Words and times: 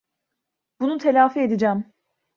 Bunu 0.79 0.97
telafi 0.97 1.39
edeceğim. 1.39 1.93